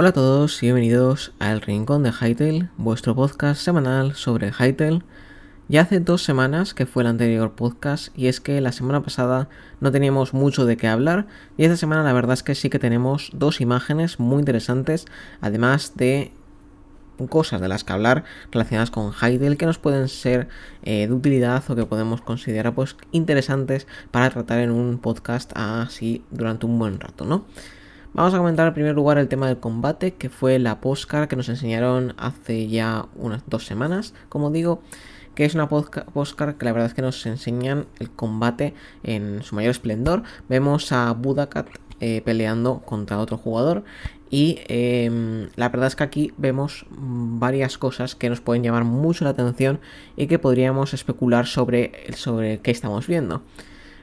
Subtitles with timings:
[0.00, 5.02] Hola a todos y bienvenidos a El Rincón de Hytale, vuestro podcast semanal sobre Hytale.
[5.68, 9.50] Ya hace dos semanas que fue el anterior podcast y es que la semana pasada
[9.78, 11.26] no teníamos mucho de qué hablar
[11.58, 15.04] y esta semana la verdad es que sí que tenemos dos imágenes muy interesantes
[15.42, 16.32] además de
[17.28, 20.48] cosas de las que hablar relacionadas con Hytale que nos pueden ser
[20.82, 26.24] eh, de utilidad o que podemos considerar pues interesantes para tratar en un podcast así
[26.30, 27.44] durante un buen rato, ¿no?
[28.12, 31.36] Vamos a comentar en primer lugar el tema del combate, que fue la postcard que
[31.36, 34.82] nos enseñaron hace ya unas dos semanas, como digo,
[35.36, 39.54] que es una postcard que la verdad es que nos enseñan el combate en su
[39.54, 40.24] mayor esplendor.
[40.48, 41.68] Vemos a Budakat
[42.00, 43.84] eh, peleando contra otro jugador
[44.28, 49.22] y em, la verdad es que aquí vemos varias cosas que nos pueden llamar mucho
[49.24, 49.78] la atención
[50.16, 53.42] y que podríamos especular sobre, sobre qué estamos viendo.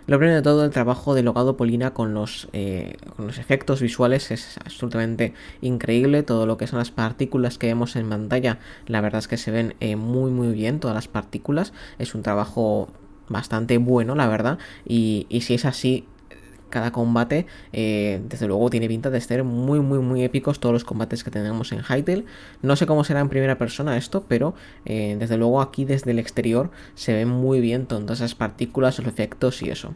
[0.07, 3.81] Lo primero de todo, el trabajo de Logado Polina con los, eh, con los efectos
[3.81, 6.23] visuales es absolutamente increíble.
[6.23, 9.51] Todo lo que son las partículas que vemos en pantalla, la verdad es que se
[9.51, 11.73] ven eh, muy muy bien todas las partículas.
[11.99, 12.87] Es un trabajo
[13.27, 14.59] bastante bueno, la verdad.
[14.85, 16.05] Y, y si es así,
[16.69, 20.83] cada combate, eh, desde luego, tiene pinta de ser muy, muy, muy épicos todos los
[20.83, 22.25] combates que tenemos en Hytale.
[22.61, 24.53] No sé cómo será en primera persona esto, pero
[24.85, 29.07] eh, desde luego aquí desde el exterior se ven muy bien todas esas partículas, los
[29.07, 29.93] efectos y eso.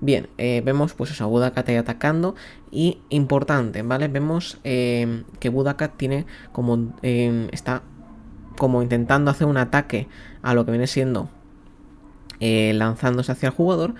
[0.00, 2.34] Bien, eh, vemos pues eso, a Budakat ahí atacando
[2.70, 4.08] y importante, ¿vale?
[4.08, 7.82] Vemos que Budakat tiene como, está
[8.58, 10.08] como intentando hacer un ataque
[10.42, 11.30] a lo que viene siendo
[12.40, 13.94] lanzándose hacia el jugador,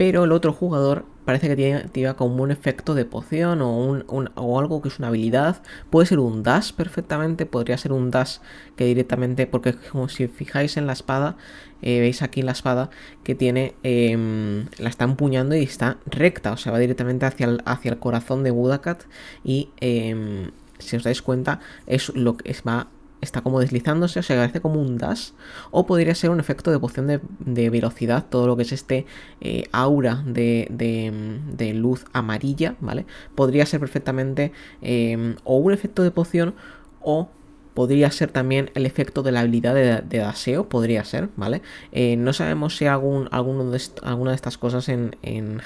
[0.00, 1.54] pero el otro jugador parece que
[1.92, 5.62] tiene, como un efecto de poción o, un, o algo que es una habilidad.
[5.88, 8.38] Puede ser un dash perfectamente, podría ser un dash
[8.74, 11.36] que directamente, porque como si fijáis en la espada,
[11.82, 12.90] eh, veis aquí la espada
[13.22, 17.62] que tiene, em, la está empuñando y está recta, o sea, va directamente hacia el,
[17.64, 19.04] hacia el corazón de Budakat
[19.44, 20.50] y em,
[20.80, 22.88] si os dais cuenta es lo que es, va
[23.20, 25.30] está como deslizándose, o sea, parece como un dash,
[25.70, 29.06] o podría ser un efecto de poción de, velocidad, todo lo que es este
[29.40, 33.06] eh, aura de, de, luz amarilla, ¿vale?
[33.34, 34.52] Podría ser perfectamente
[34.82, 36.54] eh, o un efecto de poción
[37.00, 37.30] o
[37.74, 41.62] podría ser también el efecto de la habilidad de, de daseo, podría ser, ¿vale?
[41.92, 45.60] Eh, no sabemos si algún, alguno de alguna de estas cosas en, en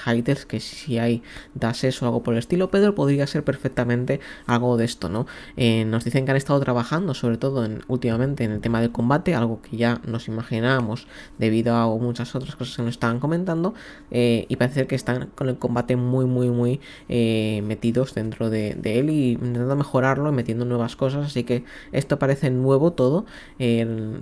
[0.47, 1.21] que si hay
[1.53, 5.27] dases o algo por el estilo, pero podría ser perfectamente algo de esto, ¿no?
[5.57, 8.91] Eh, nos dicen que han estado trabajando, sobre todo en, últimamente, en el tema del
[8.91, 13.73] combate, algo que ya nos imaginábamos debido a muchas otras cosas que nos estaban comentando,
[14.11, 19.09] eh, y parece que están con el combate muy, muy, muy metidos dentro de, él
[19.09, 21.63] y intentando mejorarlo metiendo nuevas cosas, así que
[22.05, 23.25] esto parece nuevo todo,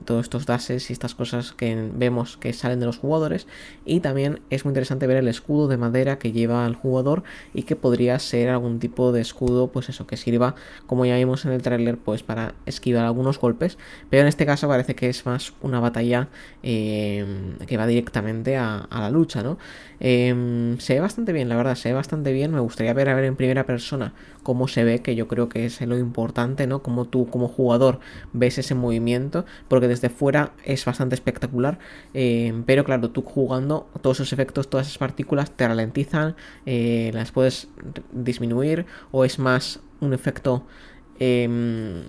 [0.05, 3.45] todos estos dashes y estas cosas que vemos que salen de los jugadores.
[3.85, 7.23] Y también es muy interesante ver el escudo de madera que lleva el jugador
[7.53, 10.55] y que podría ser algún tipo de escudo, pues eso, que sirva,
[10.87, 13.77] como ya vimos en el trailer, pues para esquivar algunos golpes.
[14.09, 16.29] Pero en este caso parece que es más una batalla
[16.61, 19.57] em, que va directamente a, la lucha, ¿no?
[19.99, 22.51] Em, se ve bastante bien, la verdad, se ve bastante bien.
[22.51, 24.13] Me gustaría ver a ver en primera persona
[24.43, 26.81] cómo se ve, que yo creo que es lo importante, ¿no?
[26.81, 27.99] Como tú, como jugador jugador
[28.33, 31.79] ves ese movimiento, porque desde fuera es bastante espectacular,
[32.13, 36.35] eh, pero claro, tú jugando todos esos efectos, todas esas partículas te ralentizan,
[36.65, 37.69] eh, las puedes
[38.11, 40.65] disminuir o es más un efecto...
[41.19, 42.03] Em,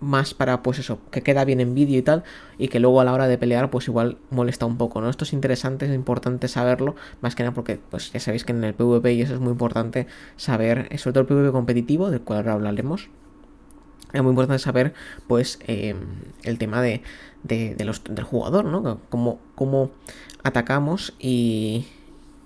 [0.00, 2.24] más para pues eso, que queda bien en vídeo y tal,
[2.58, 5.08] y que luego a la hora de pelear pues igual molesta un poco, ¿no?
[5.08, 8.64] Esto es interesante, es importante saberlo, más que nada porque pues ya sabéis que en
[8.64, 10.06] el PvP y eso es muy importante
[10.36, 13.08] saber, sobre todo el PvP competitivo, del cual ahora hablaremos,
[14.12, 14.94] es muy importante saber,
[15.26, 15.98] pues, em,
[16.42, 17.02] el tema de,
[17.84, 19.00] los, del jugador, ¿no?
[19.08, 19.90] Cómo, cómo
[20.42, 21.86] atacamos y,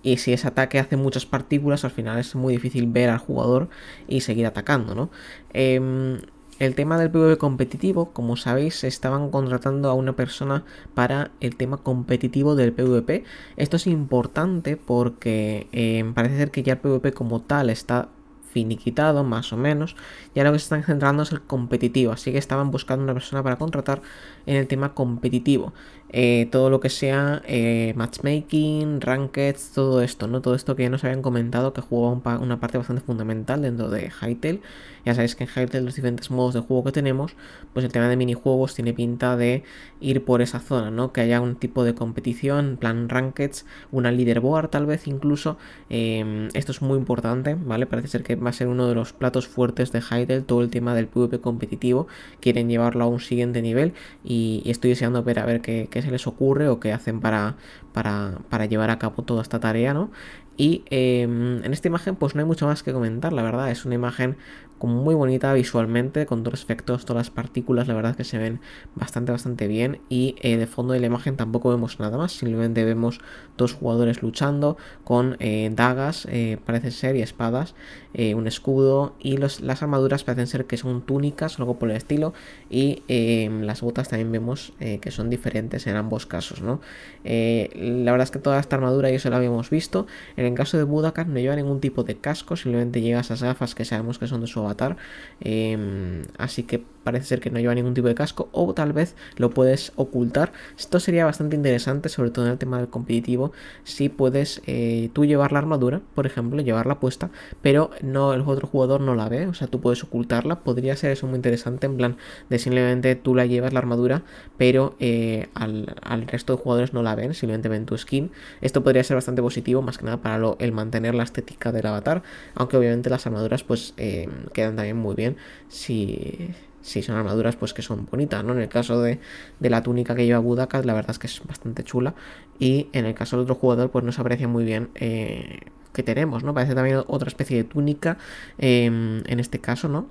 [0.02, 3.68] y si ese ataque hace muchas partículas, al final es muy difícil ver al jugador
[4.08, 5.10] y seguir atacando, ¿no?
[5.52, 6.18] Em,
[6.58, 11.78] el tema del PvP competitivo, como sabéis, estaban contratando a una persona para el tema
[11.78, 13.24] competitivo del PvP.
[13.56, 18.10] Esto es importante porque em, parece ser que ya el PvP como tal está
[18.52, 19.96] finiquitado, más o menos,
[20.34, 23.14] y ahora lo que se están centrando es el competitivo, así que estaban buscando una
[23.14, 24.02] persona para contratar
[24.46, 25.72] en el tema competitivo.
[26.12, 30.40] Eh, todo lo que sea eh, matchmaking, rankeds, todo esto, ¿no?
[30.40, 34.10] Todo esto que ya nos habían comentado que jugaba una parte bastante fundamental dentro de
[34.10, 34.60] Hytale.
[35.04, 37.34] Ya sabéis que en Hytale los diferentes modos de juego que tenemos,
[37.72, 39.62] pues el tema de minijuegos tiene pinta de
[40.00, 41.12] ir por esa zona, ¿no?
[41.12, 45.58] Que haya un tipo de competición, plan rankeds, una leaderboard tal vez incluso.
[45.88, 47.86] Em, esto es muy importante, ¿vale?
[47.86, 50.70] Parece ser que va a ser uno de los platos fuertes de Hytale, todo el
[50.70, 52.08] tema del PvP competitivo.
[52.40, 53.92] Quieren llevarlo a un siguiente nivel
[54.24, 57.56] y, estoy deseando ver a ver qué, se les ocurre o qué hacen para,
[57.92, 60.10] para, llevar a cabo toda esta tarea, ¿no?
[60.56, 63.84] Y em, en esta imagen pues no hay mucho más que comentar, la verdad, es
[63.84, 64.36] una imagen
[64.80, 68.38] como muy bonita visualmente, con todos los efectos, todas las partículas, la verdad que se
[68.38, 68.60] ven
[68.94, 70.00] bastante, bastante bien.
[70.08, 73.20] Y eh, de fondo de la imagen tampoco vemos nada más, simplemente vemos
[73.58, 77.74] dos jugadores luchando con eh, dagas, eh, parece ser, y espadas,
[78.14, 81.96] un escudo, y los, las armaduras parecen ser que son túnicas o algo por el
[81.96, 82.34] estilo,
[82.68, 86.80] y las botas también vemos que son diferentes en ambos casos, ¿no?
[87.24, 90.06] la verdad es que toda esta armadura ya se la habíamos visto.
[90.36, 93.74] En el caso de Budakan no lleva ningún tipo de casco, simplemente llega esas gafas
[93.74, 94.96] que sabemos que son de su avatar.
[95.40, 99.14] Em, así que parece ser que no lleva ningún tipo de casco o tal vez
[99.36, 100.52] lo puedes ocultar.
[100.78, 103.52] Esto sería bastante interesante, sobre todo en el tema del competitivo,
[103.84, 107.30] si puedes eh, tú llevar la armadura, por ejemplo, llevarla puesta,
[107.62, 110.60] pero no el otro jugador no la ve, o sea, tú puedes ocultarla.
[110.60, 112.16] Podría ser eso muy interesante, en plan
[112.48, 114.22] de simplemente tú la llevas la armadura,
[114.56, 115.86] pero eh, al,
[116.26, 118.30] resto de jugadores no la ven, simplemente ven tu skin.
[118.60, 122.22] Esto podría ser bastante positivo, más que nada para el mantener la estética del avatar,
[122.54, 125.36] aunque obviamente las armaduras pues eh, quedan también muy bien
[125.68, 128.52] si si son armaduras pues que son bonitas, ¿no?
[128.52, 129.20] En el caso de,
[129.60, 132.14] la túnica que lleva Budakas, la verdad es que es bastante chula.
[132.58, 135.60] Y en el caso del otro jugador, pues no se aprecia muy bien eh,
[135.92, 136.54] que tenemos, ¿no?
[136.54, 138.18] Parece también otra especie de túnica
[138.58, 140.06] em, en este caso, ¿no?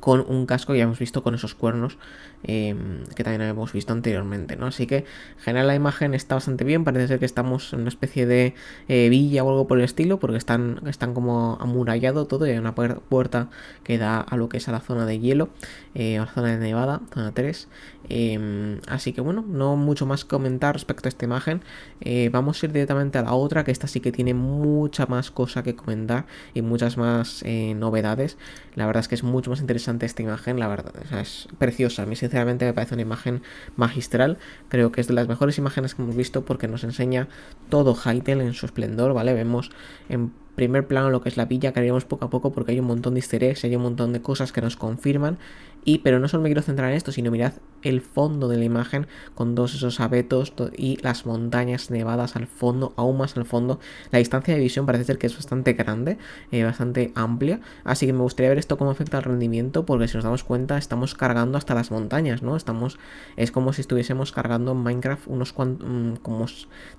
[0.00, 1.98] Con un casco ya hemos visto con esos cuernos
[2.46, 4.66] Em, que también habíamos visto anteriormente, ¿no?
[4.66, 7.88] Así que en general la imagen está bastante bien, parece ser que estamos en una
[7.88, 8.54] especie de
[8.88, 12.58] eh, villa o algo por el estilo, porque están, están como amurallado todo y hay
[12.58, 13.48] una puerta
[13.82, 15.48] que da a lo que es a la zona de hielo,
[15.94, 17.68] eh, a la zona de Nevada, zona 3.
[18.10, 21.62] Em, así que bueno, no mucho más que comentar respecto a esta imagen.
[22.02, 25.30] Eh, vamos a ir directamente a la otra, que esta sí que tiene mucha más
[25.30, 27.42] cosa que comentar y muchas más
[27.76, 28.36] novedades.
[28.74, 32.02] La verdad es que es mucho más interesante esta imagen, la verdad, es preciosa.
[32.02, 33.42] A mí sinceramente me parece una imagen
[33.76, 34.38] magistral.
[34.68, 37.28] Creo que es de las mejores imágenes que hemos visto porque nos enseña
[37.68, 39.34] todo Hytale en su esplendor, ¿vale?
[39.34, 39.70] Vemos
[40.08, 42.80] en primer plano lo que es la villa, que haremos poco a poco porque hay
[42.80, 45.38] un montón de easter eggs, hay un montón de cosas que nos confirman.
[45.86, 47.52] Y, pero no solo me quiero centrar en esto, sino mirad
[47.82, 52.94] el fondo de la imagen con todos esos abetos y las montañas nevadas al fondo,
[52.96, 53.80] aún más al fondo.
[54.10, 56.16] La distancia de visión parece ser que es bastante grande,
[56.52, 57.60] eh, bastante amplia.
[57.84, 60.78] Así que me gustaría ver esto cómo afecta al rendimiento, porque si nos damos cuenta,
[60.78, 62.56] estamos cargando hasta las montañas, ¿no?
[62.56, 62.98] Estamos.
[63.36, 65.54] Es como si estuviésemos cargando en Minecraft unos.
[65.54, 66.46] Mm, como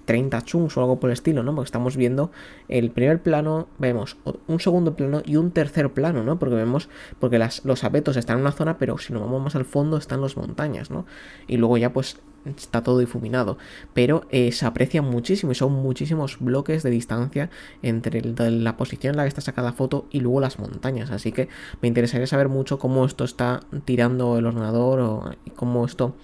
[0.06, 1.56] 30 chunks o algo por el estilo, ¿no?
[1.56, 2.32] Porque estamos viendo
[2.68, 3.45] el primer plano
[3.78, 6.40] vemos un segundo plano y un tercer plano, ¿no?
[6.40, 6.90] Porque vemos,
[7.20, 9.98] porque las, los abetos están en una zona, pero si nos vamos más al fondo
[9.98, 11.06] están las montañas, ¿no?
[11.48, 13.58] Y luego ya pues está todo difuminado,
[13.94, 17.50] pero eh, se aprecia muchísimo y son muchísimos bloques de distancia
[17.82, 21.50] entre la posición en la que está sacada foto y luego las montañas, así que
[21.82, 26.16] me interesaría saber mucho cómo esto está tirando el ordenador o cómo esto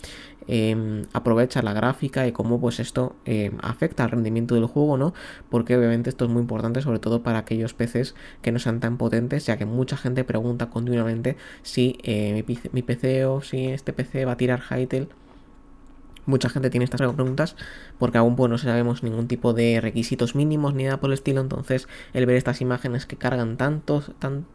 [0.47, 5.13] Em, aprovecha la gráfica y cómo pues esto em, afecta al rendimiento del juego, ¿no?
[5.50, 8.97] Porque obviamente esto es muy importante, sobre todo para aquellos PCs que no sean tan
[8.97, 12.44] potentes, ya que mucha gente pregunta continuamente si eh,
[12.74, 15.07] mi, PC, o si este PC va a tirar Hytale.
[16.25, 17.56] Mucha gente tiene estas preguntas
[18.00, 21.41] porque aún pues, no sabemos ningún tipo de requisitos mínimos ni nada por el estilo.
[21.41, 24.45] Entonces, el ver estas imágenes que cargan tantos, tan,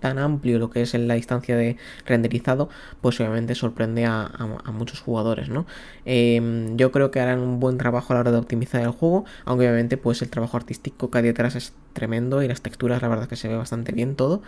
[0.00, 1.76] tan amplio lo que es en la distancia de
[2.06, 2.68] renderizado,
[3.00, 4.30] pues obviamente sorprende a,
[4.72, 5.66] muchos jugadores, ¿no?
[6.04, 9.24] Em, yo creo que harán un buen trabajo a la hora de optimizar el juego,
[9.44, 13.08] aunque obviamente pues el trabajo artístico que hay detrás es tremendo y las texturas la
[13.08, 14.42] verdad que se ve bastante bien todo.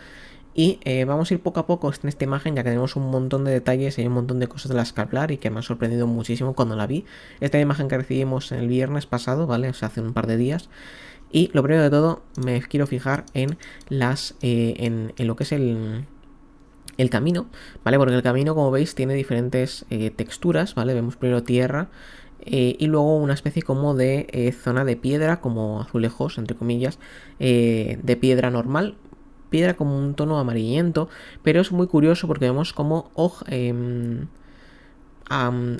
[0.55, 3.09] Y eh, vamos a ir poco a poco en esta imagen, ya que tenemos un
[3.09, 5.49] montón de detalles y hay un montón de cosas de las que hablar y que
[5.49, 7.05] me ha sorprendido muchísimo cuando la vi.
[7.39, 9.69] Esta imagen que recibimos el viernes pasado, ¿vale?
[9.69, 10.69] O sea, hace un par de días.
[11.31, 13.57] Y lo primero de todo, me quiero fijar en
[13.89, 14.35] las.
[14.41, 16.05] Eh, en, lo que es el.
[16.95, 17.47] El camino,
[17.83, 17.97] ¿vale?
[17.97, 20.93] Porque el camino, como veis, tiene diferentes eh, texturas, ¿vale?
[20.93, 21.89] Vemos primero tierra,
[22.45, 26.99] y luego una especie como de zona de piedra, como azulejos, entre comillas,
[27.39, 28.97] de piedra normal,
[29.53, 31.09] piedra como un tono amarillento,
[31.43, 34.25] pero es muy curioso porque vemos como hoja, em,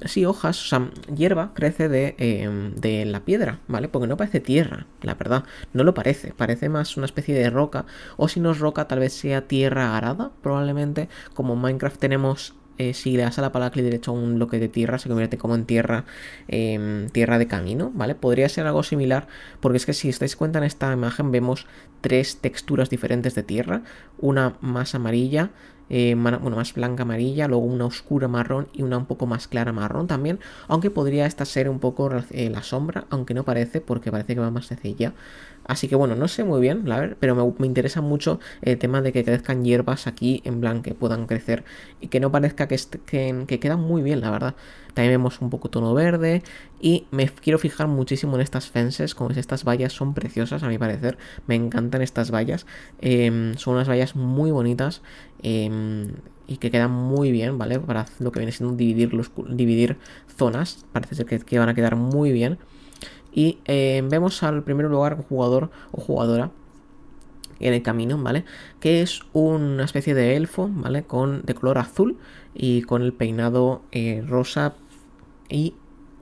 [0.06, 3.88] sí, hojas, o sea, hierba crece de, em, de, la piedra, ¿vale?
[3.88, 7.88] Porque no parece tierra, la verdad, no lo parece, parece más una especie de roca,
[8.16, 12.54] o si no es roca, tal vez sea tierra arada, probablemente, como en Minecraft tenemos
[12.78, 15.10] eh, si le das a la palabra clic derecho a un bloque de tierra, se
[15.10, 16.06] convierte como en tierra,
[16.48, 18.16] em, tierra de camino, ¿vale?
[18.16, 19.28] Podría ser algo similar,
[19.60, 21.68] porque es que si os dais cuenta en esta imagen vemos
[22.02, 23.84] tres texturas diferentes de tierra,
[24.18, 25.52] una más amarilla,
[25.90, 29.72] eh, bueno, más blanca amarilla, luego una oscura marrón y una un poco más clara
[29.74, 34.12] marrón también, aunque podría esta ser un poco eh, la sombra, aunque no parece, porque
[34.12, 35.14] parece que va más sencilla,
[35.66, 39.02] Así que bueno, no sé muy bien, la ver, pero me, interesa mucho el tema
[39.02, 41.64] de que crezcan hierbas aquí, en plan que puedan crecer
[42.02, 44.56] y que no parezca que, que, que quedan muy bien, la verdad.
[44.94, 46.44] También vemos un poco tono verde
[46.80, 50.68] y me quiero fijar muchísimo en estas fences, como es estas vallas son preciosas a
[50.68, 51.18] mi parecer,
[51.48, 52.66] me encantan estas vallas,
[53.02, 55.02] em, son unas vallas muy bonitas
[55.42, 56.14] em,
[56.48, 57.80] y que quedan muy bien, ¿vale?
[57.80, 59.98] Para lo que viene siendo dividir, los, dividir
[60.38, 62.60] zonas, parece ser que, que van a quedar muy bien.
[63.34, 66.52] Y em, vemos al primer lugar un jugador o jugadora
[67.60, 68.46] en el camino, ¿vale?
[68.80, 71.04] Que es una especie de elfo, ¿vale?
[71.04, 72.18] Con, de color azul
[72.54, 74.76] y con el peinado eh, rosa
[75.50, 75.76] y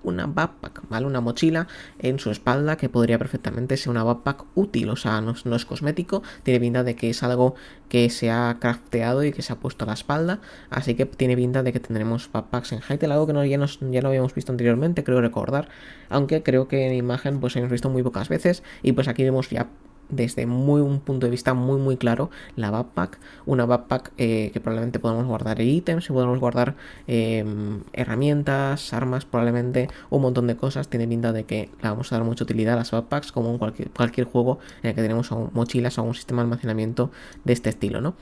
[0.03, 1.05] una backpack, ¿vale?
[1.05, 1.67] Una mochila
[2.00, 6.24] en su espalda que podría perfectamente ser una backpack útil, o sea, no, es cosmético,
[6.43, 7.55] tiene pinta de que es algo
[7.89, 10.39] que se ha crafteado y que se ha puesto a la espalda,
[10.70, 14.01] así que tiene pinta de que tendremos backpacks en Hytale, algo que no, ya, ya
[14.01, 15.70] no habíamos visto anteriormente, creo recordar,
[16.10, 19.50] aunque creo que en imagen pues hemos visto muy pocas veces y pues aquí vemos
[19.50, 19.67] ya
[20.12, 23.20] desde muy un punto de vista muy muy claro la backpack.
[23.46, 26.75] Una backpack eh, que probablemente podamos guardar ítems podemos guardar
[27.08, 30.88] em, herramientas armas probablemente un montón de cosas.
[30.88, 33.58] Tiene pinta de que le vamos a dar mucha utilidad a las backpacks como en
[33.58, 37.12] cualquier, cualquier juego en el que tenemos mochilas o un sistema de almacenamiento
[37.44, 38.15] de este estilo no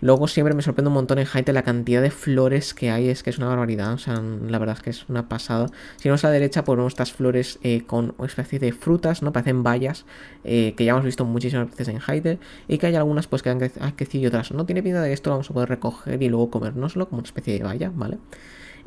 [0.00, 3.22] Luego siempre me sorprende un montón en Hytale la cantidad de flores que hay, es
[3.22, 5.66] que es una barbaridad, o sea, la verdad es que es una pasada.
[5.96, 9.32] Si vamos a la derecha ponemos estas flores eh, con una especie de frutas, ¿no?
[9.32, 10.04] Parecen bayas,
[10.44, 12.38] eh, que ya hemos visto muchísimas veces en Hytale,
[12.68, 14.66] y que hay algunas pues que han crecido y otras no.
[14.66, 17.26] Tiene pinta de que esto lo vamos a poder recoger y luego comérnoslo como una
[17.26, 18.18] especie de valla, ¿vale?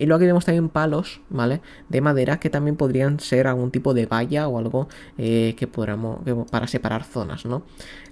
[0.02, 1.62] Y luego aquí tenemos también palos, ¿vale?
[1.90, 4.88] De madera que también podrían ser algún tipo de valla o algo
[5.20, 6.18] eh, que podamos
[6.50, 7.62] para separar zonas, ¿no?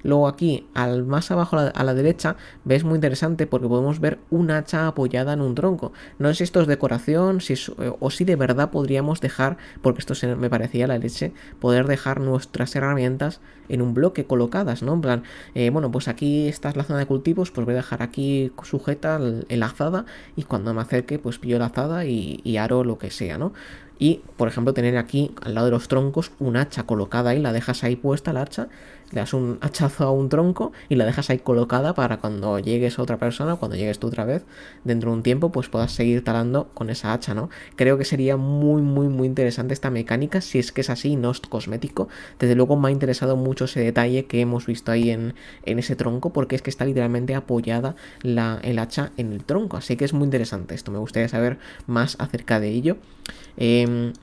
[0.03, 4.51] Luego aquí, al más abajo a la, derecha, ves muy interesante porque podemos ver un
[4.51, 5.91] hacha apoyada en un tronco.
[6.19, 10.13] No sé si esto es decoración eh, o si de verdad podríamos dejar, porque esto
[10.38, 14.93] me parecía la leche, poder dejar nuestras herramientas en un bloque colocadas, ¿no?
[14.93, 18.01] En plan, eh, bueno, pues aquí está la zona de cultivos, pues voy a dejar
[18.01, 20.05] aquí sujeta, enlazada,
[20.36, 21.60] y cuando me acerque, pues pillo
[22.05, 23.53] y, y aro lo que sea, ¿no?
[24.00, 27.53] Y, por ejemplo, tener aquí al lado de los troncos un hacha colocada ahí, la
[27.53, 28.70] dejas ahí puesta la hacha
[29.12, 33.00] le das un hachazo a un tronco y la dejas ahí colocada para cuando llegues
[33.00, 34.46] a otra persona, cuando llegues tú otra vez,
[34.84, 37.50] dentro de un tiempo, pues puedas seguir talando con esa hacha, ¿no?
[37.75, 41.32] Creo que sería muy, muy, muy interesante esta mecánica, si es que es así, no
[41.32, 42.08] es cosmético.
[42.38, 45.34] Desde luego me ha interesado mucho ese detalle que hemos visto ahí en,
[45.65, 49.77] en ese tronco, porque es que está literalmente apoyada la, el hacha en el tronco,
[49.77, 52.98] así que es muy interesante esto, me gustaría saber más acerca de ello.
[53.60, 54.13] Eh,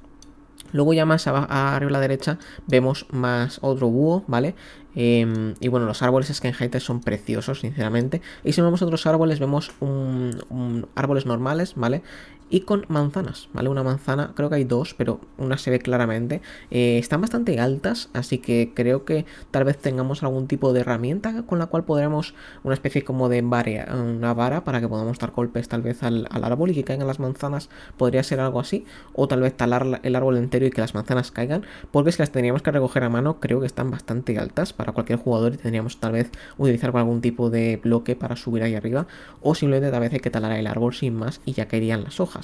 [0.73, 4.55] Luego ya más arriba a la derecha vemos más otro búho, ¿vale?
[4.95, 8.23] Em, y bueno, los árboles es que en son preciosos, sinceramente.
[8.45, 12.03] Y si vemos otros árboles, vemos un, árboles normales, ¿vale?
[12.49, 13.69] Y con manzanas, ¿vale?
[13.69, 16.41] Una manzana, creo que hay dos, pero una se ve claramente.
[16.71, 21.43] Eh, están bastante altas, así que creo que tal vez tengamos algún tipo de herramienta
[21.43, 25.33] con la cual podremos una especie como de vara, una vara para que podamos dar
[25.33, 27.69] golpes tal vez al, árbol y que caigan las manzanas.
[27.97, 31.33] Podría ser algo así, o tal vez talar el árbol entero y que las manzanas
[31.33, 34.93] caigan, porque si las tendríamos que recoger a mano, creo que están bastante altas para
[34.93, 39.07] cualquier jugador y tendríamos tal vez utilizar algún tipo de bloque para subir ahí arriba,
[39.43, 42.21] o simplemente tal vez hay que talar el árbol sin más y ya caerían las
[42.21, 42.36] hojas.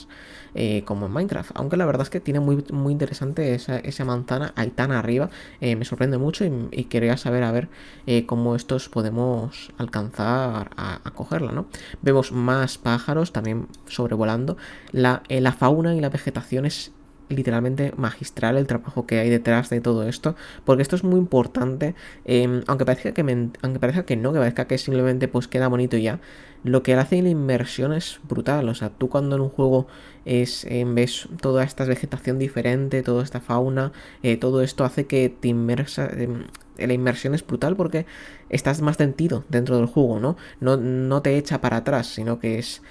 [0.55, 1.53] Eh, como en Minecraft.
[1.55, 5.31] Aunque la verdad es que tiene muy, muy interesante esa, manzana ahí tan arriba.
[5.61, 7.69] Eh, me sorprende mucho y, quería saber a ver
[8.07, 11.67] eh, cómo estos podemos alcanzar a, cogerla, ¿no?
[12.03, 14.59] Vemos más pájaros también sobrevolando.
[14.93, 16.93] La, la fauna y la vegetación es
[17.29, 21.95] literalmente magistral el trabajo que hay detrás de todo esto, porque esto es muy importante,
[22.25, 23.23] em, aunque parezca que
[23.63, 26.21] aunque parezca que no, que parezca que simplemente pues queda bonito y ya,
[26.64, 29.87] lo que hace la inmersión es brutal, o sea, tú cuando en un juego
[30.25, 33.92] es em, ves toda esta vegetación diferente, toda esta fauna,
[34.23, 36.45] eh, todo esto hace que te inmersa em,
[36.78, 38.07] la inmersión es brutal porque
[38.49, 40.37] estás más sentido dentro del juego, ¿no?
[40.61, 40.76] ¿no?
[40.76, 42.83] No te echa para atrás, sino que es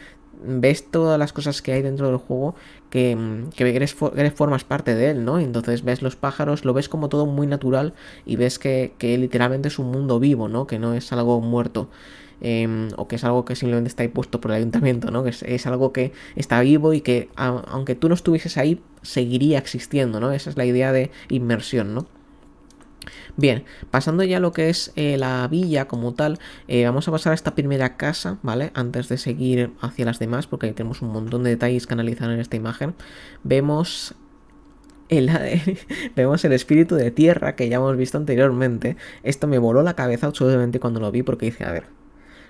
[0.44, 2.56] ves todas las cosas que hay dentro del juego
[2.90, 5.40] que, que eres, formas parte de él, ¿no?
[5.40, 7.94] Entonces ves los pájaros, lo ves como todo muy natural
[8.26, 10.68] y ves que, literalmente es un mundo vivo, ¿no?
[10.68, 11.90] Que no es algo muerto.
[12.42, 15.24] Em, o que es algo que simplemente está ahí puesto por el ayuntamiento, ¿no?
[15.24, 20.20] Que es, algo que está vivo y que aunque tú no estuvieses ahí, seguiría existiendo,
[20.20, 20.32] ¿no?
[20.32, 22.08] Esa es la idea de inmersión, ¿no?
[23.38, 27.12] Bien, pasando ya a lo que es eh, la villa como tal, eh, vamos a
[27.12, 28.72] pasar a esta primera casa, ¿vale?
[28.74, 32.30] Antes de seguir hacia las demás, porque ahí tenemos un montón de detalles que analizar
[32.32, 32.96] en esta imagen.
[33.44, 34.16] Vemos
[35.10, 35.30] el,
[36.16, 38.98] vemos el espíritu de tierra que ya hemos visto anteriormente.
[39.24, 42.01] Esto me voló la cabeza absolutamente cuando lo vi porque dije, a ver,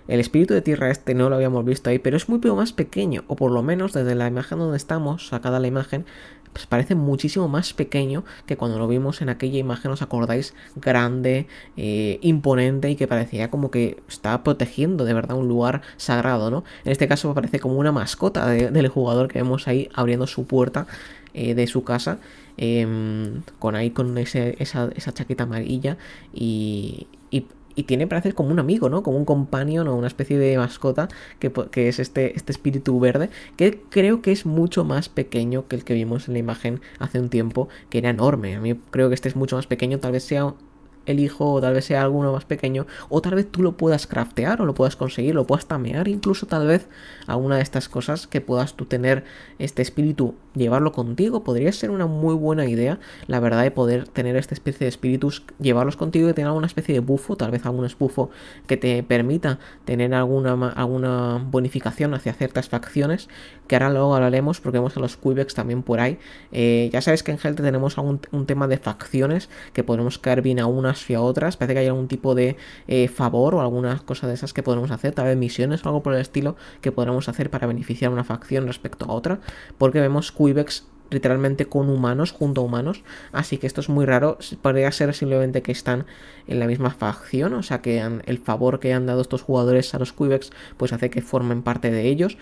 [0.08, 3.24] el espíritu de tierra este no lo habíamos visto ahí, pero es muy más pequeño,
[3.28, 6.06] o por lo menos desde la imagen donde estamos, sacada la imagen,
[6.54, 10.54] pues parece muchísimo más pequeño que cuando lo vimos en aquella imagen, ¿os acordáis?
[10.76, 16.52] Grande, eh, imponente y que parecía como que estaba protegiendo de verdad un lugar sagrado,
[16.52, 16.64] ¿no?
[16.84, 20.88] En este caso parece como una mascota del jugador que vemos ahí abriendo su puerta
[21.34, 22.20] eh, de su casa
[22.58, 25.98] em, con ahí con esa, esa, chaqueta amarilla
[26.34, 27.08] y,
[27.82, 29.04] y, tiene parece como un amigo, ¿no?
[29.04, 31.10] Como un companion o una especie de mascota
[31.40, 35.76] que, que, es este, este espíritu verde, que creo que es mucho más pequeño que
[35.76, 38.56] el que vimos en la imagen hace un tiempo, que era enorme.
[38.56, 40.54] A mí creo que este es mucho más pequeño, tal vez sea
[41.06, 44.08] el hijo, o tal vez sea alguno más pequeño, o tal vez tú lo puedas
[44.08, 46.88] craftear, o lo puedas conseguir, lo puedas tamear, incluso tal vez
[47.28, 49.24] alguna de estas cosas que puedas tú tener
[49.60, 54.36] este espíritu, llevarlo contigo, podría ser una muy buena idea, la verdad, de poder tener
[54.36, 57.88] esta especie de espíritus, llevarlos contigo y tener alguna especie de bufo, tal vez algún
[57.98, 58.30] bufo
[58.68, 63.28] que te permita tener alguna, alguna bonificación hacia ciertas facciones,
[63.68, 66.20] que ahora luego hablaremos porque vemos a los Quibex también por ahí.
[66.52, 70.42] Eh, ya sabes que en Helte tenemos un, un tema de facciones que podemos caer
[70.42, 71.58] bien a una y a otras.
[71.58, 72.58] Parece que hay algún tipo de
[72.88, 76.04] eh, favor o alguna cosa de esas que podemos hacer, tal vez misiones o algo
[76.04, 79.40] por el estilo que podremos hacer para beneficiar una facción respecto a otra.
[79.78, 83.04] Porque vemos Quibex literalmente con humanos, junto a humanos.
[83.32, 84.38] Así que esto es muy raro.
[84.62, 86.06] Podría ser simplemente que están
[86.48, 87.54] en la misma facción.
[87.54, 91.10] O sea que el favor que han dado estos jugadores a los Quibex pues hace
[91.10, 92.38] que formen parte de ellos.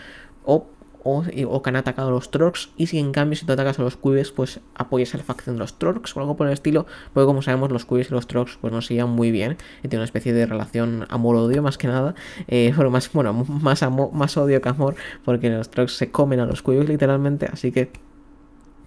[0.46, 0.68] O
[1.03, 3.84] o, que han atacado a los Trox y si en cambio si tú atacas a
[3.84, 6.86] los Cubes pues apoyas a la facción de los Trox o algo por el estilo,
[7.13, 9.88] porque como sabemos los Cubes y los Trox pues no se llevan muy bien y
[9.88, 12.15] tienen una especie de relación amor-odio más que nada,
[12.48, 16.46] eh, pero más, bueno, más, más odio que amor porque los Trox se comen a
[16.46, 17.91] los Cubes literalmente, así que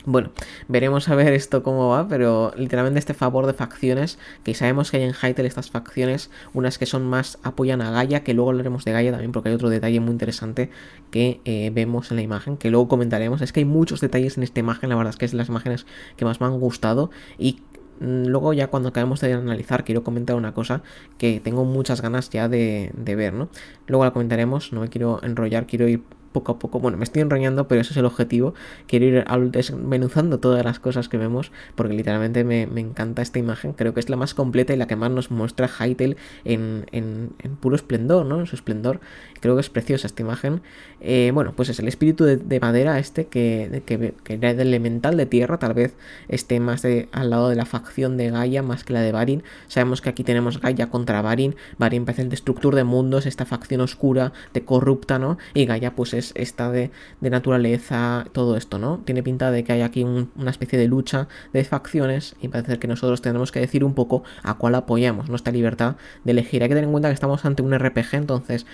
[0.05, 0.33] bueno,
[0.69, 4.97] veremos a ver esto cómo va, pero literalmente este favor de facciones, que sabemos que
[4.97, 8.85] hay en Hytale estas facciones, unas que son más apoyan a Gaia, que luego hablaremos
[8.85, 10.71] de Gaia también porque hay otro detalle muy interesante
[11.11, 13.43] que eh, vemos en la imagen, que luego comentaremos.
[13.43, 15.49] Es que hay muchos detalles en esta imagen, la verdad es que es de las
[15.49, 17.61] imágenes que más me han gustado y
[18.01, 20.83] mm, Luego ya cuando acabemos de analizar quiero comentar una cosa
[21.19, 23.49] que tengo muchas ganas ya de, de ver, ¿no?
[23.87, 26.03] Luego la comentaremos, no me quiero enrollar, quiero ir
[26.33, 26.81] poco a poco.
[26.81, 28.55] Bueno, me estoy enroñando, pero ese es el objetivo.
[28.87, 33.73] Quiero ir desmenuzando todas las cosas que vemos, porque literalmente me, encanta esta imagen.
[33.73, 37.57] Creo que es la más completa y la que más nos muestra Hytale en, en,
[37.61, 38.41] puro esplendor, ¿no?
[38.41, 39.01] En su esplendor.
[39.43, 40.63] Creo que es preciosa esta imagen.
[41.01, 45.27] Eh, bueno, pues es el espíritu de, madera este que, que, era de elemental de
[45.27, 45.97] tierra, tal vez
[46.29, 49.43] esté más de, al lado de la facción de Gaia más que la de Varin.
[49.67, 51.57] Sabemos que aquí tenemos Gaia contra Varin.
[51.77, 55.39] Varin parece el destructor de mundos, esta facción oscura, de corrupta, ¿no?
[55.55, 59.01] Y Gaia pues es esta de, naturaleza, todo esto, ¿no?
[59.05, 62.87] Tiene pinta de que hay aquí una especie de lucha de facciones y parece que
[62.87, 66.63] nosotros tendremos que decir un poco a cuál apoyamos, nuestra libertad de elegir.
[66.63, 68.67] Hay que tener en cuenta que estamos ante un RPG, entonces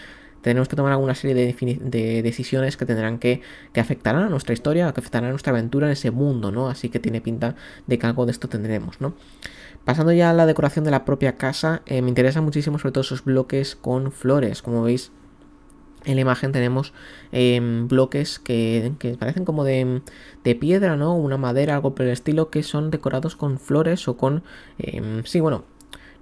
[0.42, 4.92] tenemos que tomar alguna serie de, decisiones que tendrán que, que afectarán a nuestra historia,
[4.92, 6.68] que afectarán a nuestra aventura en ese mundo, ¿no?
[6.68, 9.14] Así que tiene pinta de que algo de esto tendremos, ¿no?
[9.84, 13.02] Pasando ya a la decoración de la propia casa, eh, me interesa muchísimo sobre todo
[13.02, 15.12] esos bloques con flores, como veis
[16.04, 16.92] en la imagen tenemos
[17.32, 20.02] em, bloques que, parecen como de,
[20.44, 21.16] de, piedra, ¿no?
[21.16, 24.42] Una madera, algo por el estilo, que son decorados con flores o con...
[24.78, 25.64] Em, sí, bueno,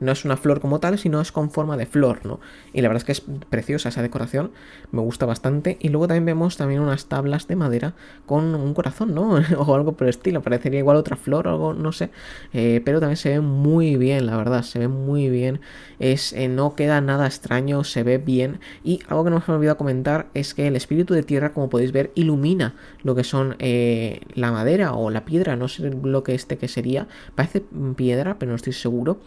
[0.00, 2.40] no es una flor como tal, sino es con forma de flor, ¿no?
[2.72, 4.50] Y la verdad es que es preciosa esa decoración,
[4.92, 5.78] me gusta bastante.
[5.80, 7.94] Y luego también vemos también unas tablas de madera
[8.26, 9.40] con un corazón, ¿no?
[9.59, 12.11] o algo por el estilo, parecería igual otra flor o algo, no sé.
[12.52, 15.61] Eh, pero también se ve muy bien, la verdad, se ve muy bien.
[15.98, 18.61] Es, eh, no queda nada extraño, se ve bien.
[18.85, 21.70] Y algo que no me he olvidado comentar es que el espíritu de tierra, como
[21.70, 25.94] podéis ver, ilumina lo que son eh, la madera o la piedra, no sé el
[25.94, 27.09] bloque este que sería.
[27.35, 27.62] Parece
[27.96, 29.18] piedra, pero no estoy seguro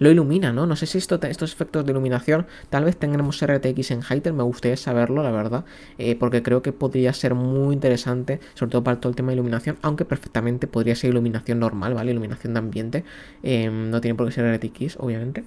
[0.00, 0.66] lo ilumina, ¿no?
[0.66, 4.42] No sé si esto, estos efectos de iluminación, tal vez tengamos RTX en Hytale, me
[4.42, 5.64] gustaría saberlo, la verdad,
[5.98, 9.34] eh, porque creo que podría ser muy interesante, sobre todo para todo el tema de
[9.34, 12.12] iluminación, aunque perfectamente podría ser iluminación normal, ¿vale?
[12.12, 13.04] Iluminación de ambiente,
[13.42, 15.44] em, no tiene por qué ser RTX, obviamente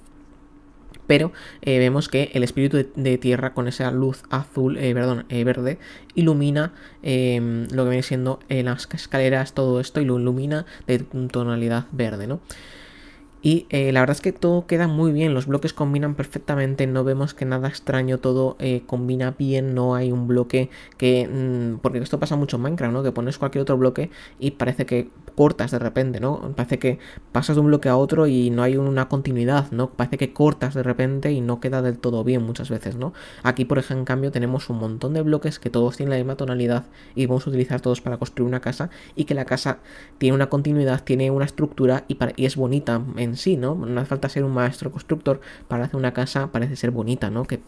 [1.05, 5.77] pero eh, vemos que el espíritu de, tierra con esa luz azul, eh, perdón, verde,
[6.15, 11.87] ilumina em, lo que viene siendo las escaleras, todo esto, y lo ilumina de tonalidad
[11.91, 12.39] verde, ¿no?
[13.45, 17.03] Y eh, la verdad es que todo queda muy bien, los bloques combinan perfectamente, no
[17.03, 21.27] vemos que nada extraño, todo eh, combina bien, no hay un bloque que...
[21.27, 23.03] Mm, porque esto pasa mucho en Minecraft, ¿no?
[23.03, 26.53] Que pones cualquier otro bloque y parece que cortas de repente, ¿no?
[26.55, 26.99] Parece que
[27.33, 29.89] pasas de un bloque a otro y no hay una continuidad, ¿no?
[29.89, 33.13] Parece que cortas de repente y no queda del todo bien muchas veces, ¿no?
[33.43, 36.37] Aquí, por ejemplo, en cambio, tenemos un montón de bloques que todos tienen la misma
[36.37, 39.79] tonalidad y vamos a utilizar todos para construir una casa y que la casa
[40.17, 43.03] tiene una continuidad, tiene una estructura y, y es bonita
[43.37, 43.75] sí, ¿no?
[43.75, 47.45] No hace falta ser un maestro constructor para hacer una casa, parece ser bonita, ¿no?
[47.45, 47.61] Que,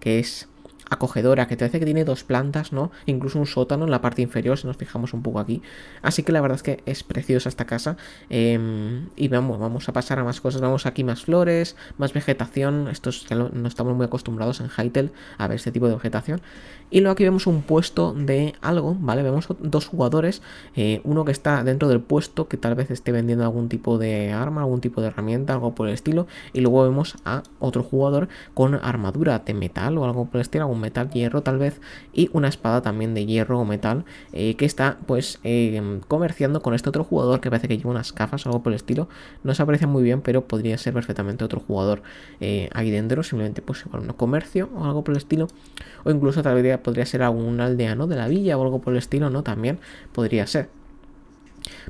[0.00, 0.48] que es
[0.88, 2.90] acogedora, que te parece que tiene dos plantas, ¿no?
[3.06, 5.62] Incluso un sótano en la parte inferior, si nos fijamos un poco aquí.
[6.02, 7.96] Así que la verdad es que es preciosa esta casa.
[8.30, 10.60] Em, y vamos, vamos a pasar a más cosas.
[10.60, 12.88] Vamos aquí más flores, más vegetación.
[12.88, 16.40] Estos ya no estamos muy acostumbrados en Hytale a ver este tipo de vegetación.
[16.88, 19.22] Y luego aquí vemos un puesto de algo, ¿vale?
[19.22, 20.40] Vemos dos jugadores.
[20.76, 24.32] Eh, uno que está dentro del puesto, que tal vez esté vendiendo algún tipo de
[24.32, 26.28] arma, algún tipo de herramienta, algo por el estilo.
[26.52, 30.64] Y luego vemos a otro jugador con armadura de metal o algo por el estilo,
[30.76, 31.80] metal, hierro tal vez.
[32.12, 34.04] Y una espada también de hierro o metal.
[34.32, 38.14] Eh, que está pues eh, comerciando con este otro jugador que parece que lleva unas
[38.14, 39.08] gafas o algo por el estilo.
[39.44, 42.02] No se aprecia muy bien, pero podría ser perfectamente otro jugador
[42.72, 43.22] ahí dentro.
[43.22, 45.48] Simplemente pues igual un comercio o algo por el estilo.
[46.04, 48.98] O incluso tal vez podría ser algún aldeano de la villa o algo por el
[48.98, 49.42] estilo, ¿no?
[49.42, 49.78] También
[50.12, 50.68] podría ser.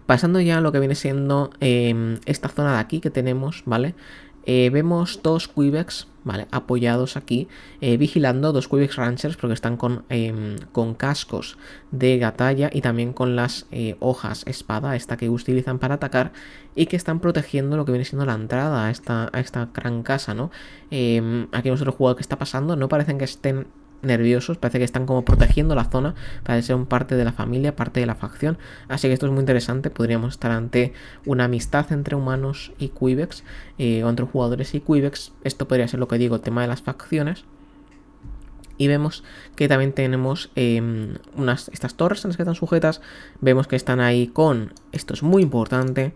[0.06, 3.94] Pasando ya a lo que viene siendo em, esta zona de aquí que tenemos, ¿vale?
[4.46, 6.08] Eh, vemos dos Quibex.
[6.50, 7.46] Apoyados aquí,
[7.80, 11.56] eh, vigilando dos Quibex Ranchers porque están con, em, con, cascos
[11.92, 16.32] de gatalla y también con las eh, hojas espada, esta que utilizan para atacar
[16.74, 20.02] y que están protegiendo lo que viene siendo la entrada a esta, a esta gran
[20.02, 20.50] casa, ¿no?
[20.90, 23.68] Em, aquí vemos otro jugador que está pasando, no parecen que estén
[24.02, 27.76] nerviosos, parece que están como protegiendo la zona, parece ser un parte de la familia,
[27.76, 30.92] parte de la facción, así que esto es muy interesante, podríamos estar ante
[31.24, 33.44] una amistad entre humanos y Quibex,
[33.78, 36.68] eh, o entre jugadores y Quibex, esto podría ser lo que digo, el tema de
[36.68, 37.44] las facciones,
[38.78, 43.00] y vemos que también tenemos em, unas, estas torres en las que están sujetas,
[43.40, 46.12] vemos que están ahí con, esto es muy importante,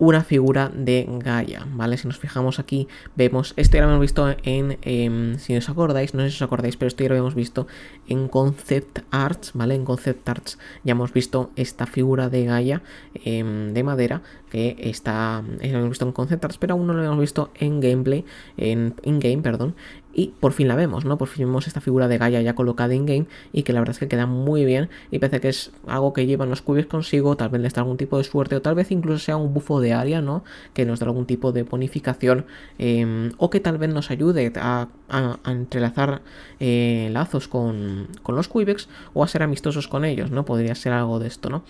[0.00, 1.98] una figura de Gaia, ¿vale?
[1.98, 6.14] Si nos fijamos aquí, vemos, esto ya lo hemos visto en, em, si os acordáis,
[6.14, 7.66] no sé si os acordáis, pero esto ya lo hemos visto
[8.08, 9.74] en Concept Arts, ¿vale?
[9.74, 12.82] En Concept Arts ya hemos visto esta figura de Gaia
[13.24, 17.04] em, de madera, que está, lo hemos visto en Concept Arts, pero aún no lo
[17.04, 18.24] hemos visto en gameplay,
[18.56, 19.74] en in-game, perdón,
[20.12, 21.18] y por fin la vemos, ¿no?
[21.18, 23.94] Por fin vemos esta figura de Gaia ya colocada in game y que la verdad
[23.94, 27.36] es que queda muy bien y parece que es algo que llevan los cubes consigo,
[27.36, 29.80] tal vez les da algún tipo de suerte o tal vez incluso sea un bufo
[29.80, 30.44] de área, ¿no?
[30.74, 32.46] Que nos da algún tipo de bonificación
[32.78, 34.88] em, o que tal vez nos ayude a,
[35.46, 36.22] entrelazar
[36.60, 40.44] eh, lazos con, con los Quibex o a ser amistosos con ellos, ¿no?
[40.44, 41.64] Podría ser algo de esto, ¿no?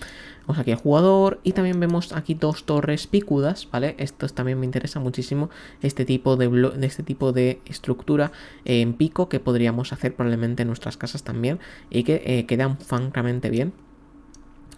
[0.47, 3.95] Vamos aquí al jugador y también vemos aquí dos torres picudas, ¿vale?
[3.99, 5.49] Esto también me interesa muchísimo,
[5.81, 8.30] este tipo de, de este tipo de estructura
[8.65, 11.59] en pico que podríamos hacer probablemente en nuestras casas también
[11.91, 13.73] y que eh, quedan francamente bien.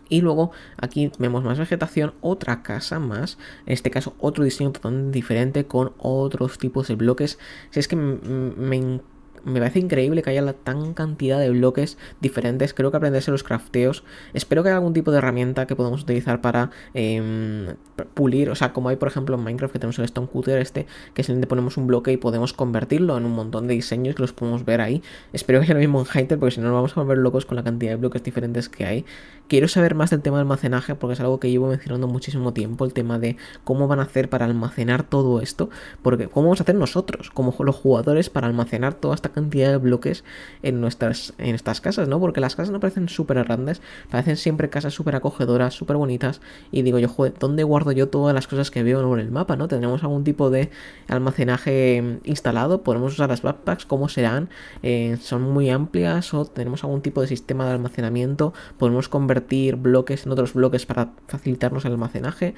[0.09, 5.17] Y luego aquí vemos más vegetación, otra casa más, en este caso otro diseño totalmente
[5.17, 7.38] diferente con otros tipos de bloques.
[7.71, 9.12] Si es que me encanta
[9.45, 12.75] me parece increíble que haya tan cantidad de bloques diferentes.
[12.75, 14.05] Creo que aprenderse los crafteos.
[14.35, 17.75] Espero que haya algún tipo de herramienta que podamos utilizar para em,
[18.15, 18.51] pulir.
[18.51, 21.23] O sea, como hay por ejemplo en Minecraft que tenemos el Stone Cutter este, que
[21.23, 24.65] simplemente ponemos un bloque y podemos convertirlo en un montón de diseños que los podemos
[24.65, 25.03] ver ahí.
[25.33, 27.47] Espero que haya lo mismo en Hyter porque si no nos vamos a volver locos
[27.47, 29.05] con la cantidad de bloques diferentes que hay.
[29.53, 32.87] Quiero saber más del tema de almacenaje porque es algo que llevo mencionando muchísimo tiempo.
[32.87, 35.69] El tema de cómo van a hacer para almacenar todo esto.
[36.01, 39.77] Porque cómo vamos a hacer nosotros, como los jugadores, para almacenar toda esta cantidad de
[39.77, 40.25] bloques
[40.62, 42.19] en nuestras, en estas casas, ¿no?
[42.19, 46.41] Porque las casas no parecen súper grandes, parecen siempre casas súper acogedoras, súper bonitas.
[46.71, 49.57] Y digo yo, joder, ¿dónde guardo yo todas las cosas que veo en el mapa,
[49.57, 49.69] ¿no?
[49.69, 50.71] ¿Tendremos algún tipo de
[51.09, 52.83] almacenaje instalado?
[52.83, 53.85] ¿Podemos usar las backpacks?
[53.85, 54.49] ¿Cómo serán?
[54.83, 58.55] Eh, ¿Son muy amplias o tenemos algún tipo de sistema de almacenamiento?
[58.79, 59.42] ¿Podemos convertir
[59.77, 62.55] bloques en otros bloques para facilitarnos el almacenaje?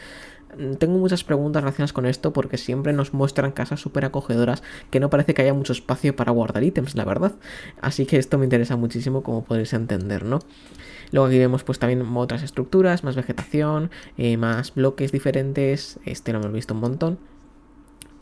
[0.79, 5.11] tengo muchas preguntas relacionadas con esto porque siempre nos muestran casas súper acogedoras que no
[5.11, 7.33] parece que haya mucho espacio para guardar ítems, la verdad.
[7.81, 10.41] Así que esto me interesa muchísimo como podéis entender, ¿no?
[11.11, 16.41] Luego aquí vemos pues también otras estructuras, más vegetación, eh, más bloques diferentes, este lo
[16.41, 17.19] hemos visto un montón.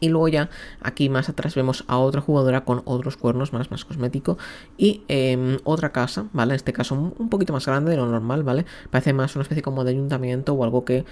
[0.03, 3.85] Y luego ya aquí más atrás vemos a otra jugadora con otros cuernos más, más
[3.85, 4.37] cosmético.
[4.77, 6.55] Y em, otra casa, ¿vale?
[6.55, 8.67] En este caso un poquito más grande de lo normal, ¿vale?
[8.91, 11.05] Parece más una especie como de ayuntamiento o algo que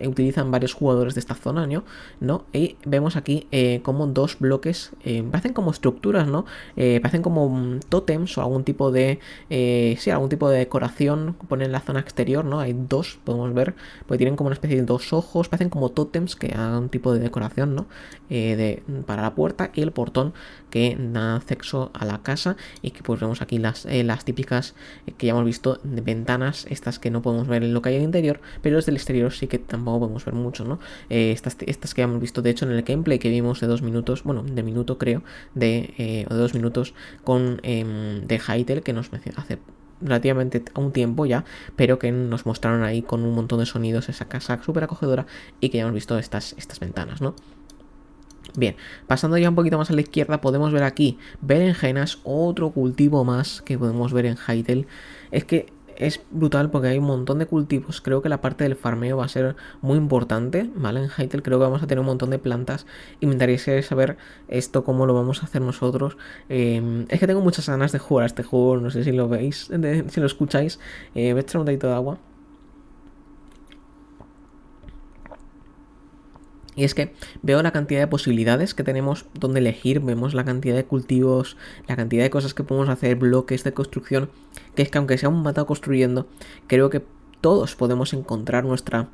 [0.00, 1.68] utilizan varios jugadores de esta zona,
[2.20, 2.44] ¿no?
[2.54, 6.46] Y vemos aquí eh, como dos bloques, eh, parecen como estructuras, ¿no?
[6.76, 9.18] Eh, parecen como tótems o algún tipo de,
[9.98, 12.60] sí, algún tipo de decoración, ponen en la zona exterior, ¿no?
[12.60, 13.74] Hay dos, podemos ver,
[14.06, 17.12] porque tienen como una especie de dos ojos, parecen como tótems que hagan un tipo
[17.12, 17.86] de decoración, ¿no?
[18.30, 20.32] Eh, de, para la puerta y el portón
[20.70, 24.74] que da acceso a la casa y que pues vemos aquí las, eh, las típicas
[25.06, 27.90] eh, que ya hemos visto de ventanas, estas que no podemos ver en lo que
[27.90, 30.78] hay el interior, pero desde el exterior sí que tampoco podemos ver mucho, ¿no?
[31.10, 33.82] estas, estas que ya hemos visto de hecho en el gameplay que vimos de dos
[33.82, 35.22] minutos, bueno, de minuto creo,
[35.54, 39.58] de, de dos minutos con em, de Hytale que nos hace
[40.00, 41.44] relativamente a un tiempo ya,
[41.76, 45.26] pero que nos mostraron ahí con un montón de sonidos esa casa súper acogedora
[45.60, 47.34] y que ya hemos visto estas, estas ventanas, ¿no?
[48.54, 53.24] Bien, pasando ya un poquito más a la izquierda, podemos ver aquí berenjenas, otro cultivo
[53.24, 54.86] más que podemos ver en Hytale.
[55.30, 58.00] Es que es brutal porque hay un montón de cultivos.
[58.02, 61.00] Creo que la parte del farmeo va a ser muy importante, ¿vale?
[61.00, 62.86] En Hytale creo que vamos a tener un montón de plantas
[63.20, 66.18] y me interesa saber esto, cómo lo vamos a hacer nosotros.
[66.50, 69.28] Em, es que tengo muchas ganas de jugar a este juego, no sé si lo
[69.28, 69.70] veis,
[70.08, 70.78] si lo escucháis.
[71.14, 72.18] Eh, echar un de agua.
[76.74, 80.74] Y es que veo la cantidad de posibilidades que tenemos donde elegir, vemos la cantidad
[80.74, 81.56] de cultivos,
[81.86, 84.30] la cantidad de cosas que podemos hacer, bloques de construcción,
[84.74, 86.26] que es que aunque sea un matado construyendo,
[86.66, 87.04] creo que
[87.40, 89.08] todos podemos encontrar nuestra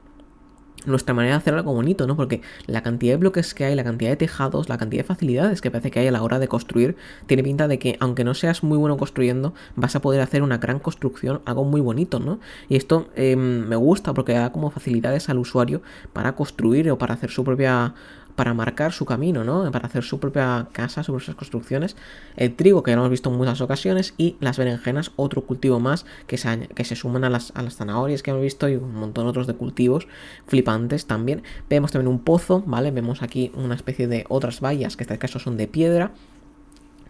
[0.87, 2.17] nuestra manera de hacer algo bonito, ¿no?
[2.17, 5.61] Porque la cantidad de bloques que hay, la cantidad de tejados, la cantidad de facilidades
[5.61, 8.35] que parece que hay a la hora de construir, tiene pinta de que aunque no
[8.35, 12.41] seas muy bueno construyendo, vas a poder hacer una gran construcción, algo muy bonito, ¿no?
[12.69, 17.15] Y esto em, me gusta porque da como facilidades al usuario para construir o para
[17.15, 17.95] hacer su propia
[18.39, 19.69] para marcar su camino, ¿no?
[19.73, 21.97] Para hacer su propia casa, sus construcciones.
[22.37, 25.81] El trigo, que ya lo hemos visto en muchas ocasiones, y las berenjenas, otro cultivo
[25.81, 28.77] más que se, que se suman a las, a las zanahorias que hemos visto y
[28.77, 30.07] un montón otros de cultivos
[30.47, 31.43] flipantes también.
[31.69, 32.93] Vemos también un pozo, ¿vale?
[32.93, 36.13] Vemos aquí una especie de otras vallas, que en este caso son de piedra.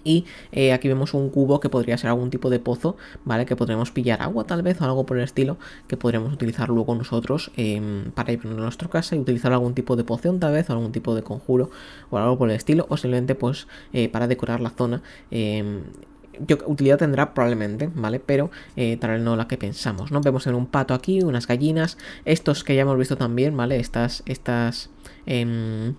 [0.04, 3.46] Y eh, aquí vemos un cubo que podría ser algún tipo de pozo, ¿vale?
[3.46, 6.94] Que podremos pillar agua tal vez o algo por el estilo, que podremos utilizar luego
[6.94, 10.68] nosotros em, para ir a nuestra casa y utilizar algún tipo de poción tal vez
[10.70, 11.70] o algún tipo de conjuro
[12.10, 15.02] o algo por el estilo, o simplemente pues eh, para decorar la zona.
[15.30, 15.82] Em,
[16.66, 18.20] utilidad tendrá probablemente, ¿vale?
[18.20, 20.20] Pero eh, tal vez no la que pensamos, ¿no?
[20.20, 23.78] Vemos en un pato aquí, unas gallinas, estos que ya hemos visto también, ¿vale?
[23.80, 24.90] Estas, estas,
[25.26, 25.92] eh,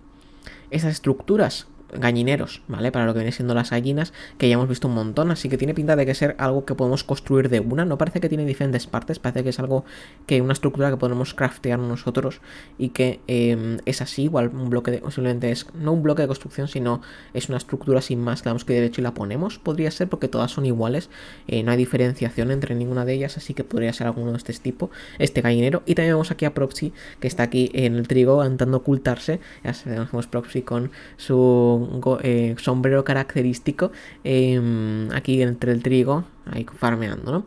[0.72, 2.92] estas estructuras gallineros, ¿vale?
[2.92, 5.58] Para lo que viene siendo las gallinas, que ya hemos visto un montón, así que
[5.58, 8.46] tiene pinta de que ser algo que podemos construir de una, no parece que tiene
[8.46, 9.86] diferentes partes, parece que es algo
[10.26, 12.42] que una estructura que podemos craftear nosotros
[12.78, 16.28] y que em, es así, igual un bloque de, simplemente es, no un bloque de
[16.28, 17.02] construcción, sino
[17.34, 20.28] es una estructura sin más, que damos que derecho y la ponemos, podría ser porque
[20.28, 21.10] todas son iguales,
[21.48, 24.54] eh, no hay diferenciación entre ninguna de ellas, así que podría ser alguno de este
[24.54, 28.44] tipo, este gallinero, y también vemos aquí a Proxy, que está aquí en el trigo
[28.44, 31.79] intentando ocultarse, ya sabemos Proxy con su
[32.22, 33.92] eh, sombrero característico
[34.24, 37.46] em, aquí entre el trigo, ahí farmeando, ¿no?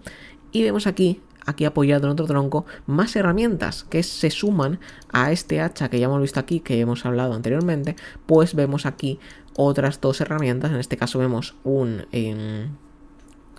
[0.52, 4.80] Y vemos aquí, aquí apoyado en otro tronco, más herramientas que se suman
[5.12, 9.18] a este hacha que ya hemos visto aquí, que hemos hablado anteriormente, pues vemos aquí
[9.56, 12.06] otras dos herramientas, en este caso vemos un...
[12.12, 12.68] Em,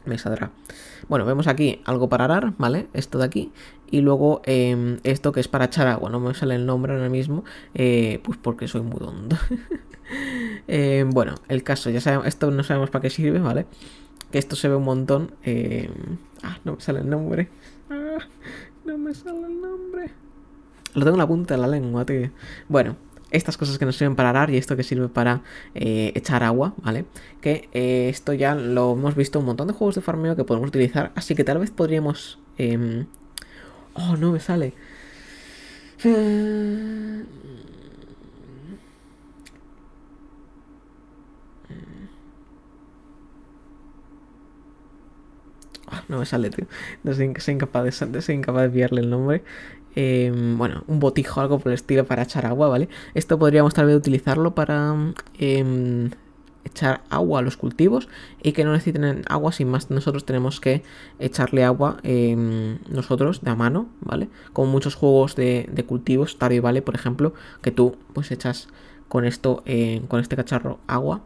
[0.06, 0.18] me.
[1.08, 2.88] Bueno, vemos aquí algo para arar, ¿vale?
[2.94, 3.52] Esto de aquí.
[3.90, 6.10] Y luego em, esto que es para echar agua.
[6.10, 7.44] No me sale el nombre ahora mismo.
[7.74, 9.38] Eh, pues porque soy muy tonto.
[10.68, 13.66] Eh, bueno, el caso, ya sabemos, esto no sabemos para qué sirve, ¿vale?
[14.32, 15.32] Que esto se ve un montón.
[15.44, 15.90] Eh,
[16.44, 17.50] ah, no me sale el nombre.
[17.90, 18.20] Ah,
[18.86, 20.12] no me sale el nombre.
[20.94, 22.30] Lo tengo en la punta de la lengua, tío.
[22.70, 22.96] Bueno,
[23.32, 25.42] estas cosas que nos sirven para arar y esto que sirve para
[25.74, 27.06] eh, echar agua, ¿vale?
[27.42, 27.70] Que
[28.10, 31.36] esto ya lo hemos visto un montón de juegos de farmeo que podemos utilizar, así
[31.36, 32.40] que tal vez podríamos...
[32.58, 33.08] Em,
[33.94, 34.74] oh, no me sale.
[46.08, 46.66] No me sale, tío.
[47.04, 49.44] No soy, incapaz, de, soy incapaz de pillarle el nombre.
[49.96, 52.90] Em, bueno, un botijo, algo por el estilo para echar agua, ¿vale?
[53.14, 54.96] Esto podríamos tal vez utilizarlo para
[55.38, 56.10] em,
[56.66, 58.08] echar agua a los cultivos
[58.42, 59.92] y que no necesiten agua sin más.
[59.92, 60.84] Nosotros tenemos que
[61.20, 64.30] echarle agua em, nosotros de a mano, ¿vale?
[64.54, 68.70] Como muchos juegos de, cultivos, Tario Vale, por ejemplo, que tú pues echas
[69.08, 71.22] con esto, eh, con este cacharro agua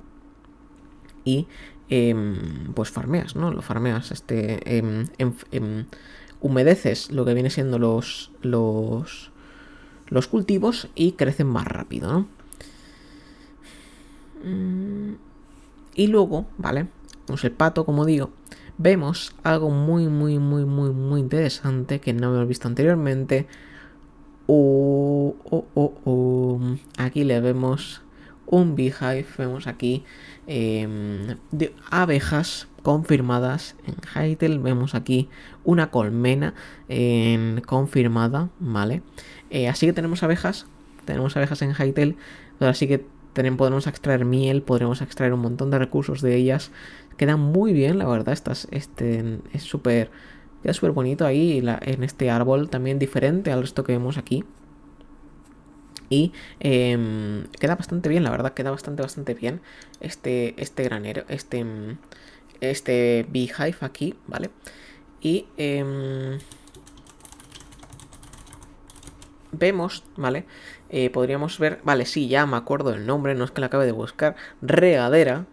[1.24, 1.48] y
[1.90, 3.52] Em, pues farmeas, ¿no?
[3.52, 5.86] Lo farmeas, este, em, em,
[6.42, 9.32] humedeces lo que viene siendo los, los,
[10.10, 12.28] los cultivos y crecen más rápido, ¿no?
[14.44, 15.16] Mm,
[15.96, 16.88] y luego, ¿vale?
[17.26, 18.32] Vemos el pato, como digo,
[18.78, 23.48] vemos algo muy, muy, muy, muy, muy interesante que no hemos visto anteriormente.
[24.46, 26.60] Oh, oh, oh.
[26.98, 28.02] Aquí le vemos
[28.48, 30.04] un beehive, vemos aquí
[30.50, 34.58] Em, de abejas confirmadas en Hytale.
[34.60, 35.28] Vemos aquí
[35.66, 36.54] una colmena
[37.66, 39.02] confirmada, ¿vale?
[39.50, 40.66] Eh, así que tenemos abejas,
[41.04, 41.74] tenemos abejas en
[42.58, 46.72] pero así que tenemos, podemos extraer miel, podremos extraer un montón de recursos de ellas.
[47.18, 50.10] Queda muy bien, la verdad, estas, este, es súper...
[50.64, 54.44] Queda súper bonito ahí en este árbol, también diferente al resto que vemos aquí.
[56.10, 59.62] Y em, queda bastante bien, la verdad, queda bastante, bastante bien
[60.00, 61.66] este, este granero, este,
[62.62, 64.50] este beehive aquí, ¿vale?
[65.22, 65.48] Y...
[65.58, 66.38] Eh,
[69.52, 70.46] vemos, ¿vale?
[70.90, 73.86] Eh, podríamos ver, vale, sí, ya me acuerdo del nombre, no es que la acabe
[73.86, 75.46] de buscar, regadera.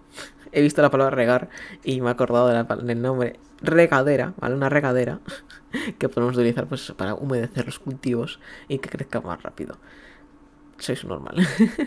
[0.52, 1.48] He visto la palabra regar
[1.82, 4.54] y me he acordado del nombre regadera, ¿vale?
[4.54, 5.20] Una regadera
[5.98, 8.38] que podemos utilizar pues, para humedecer los cultivos
[8.68, 9.78] y que crezca más rápido
[10.78, 11.36] sois normal.